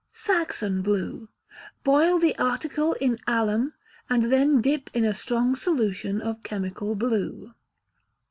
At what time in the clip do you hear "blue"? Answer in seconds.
0.81-1.29, 6.95-7.53